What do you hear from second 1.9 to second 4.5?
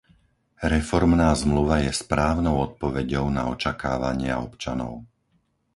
správnou odpoveďou na očakávania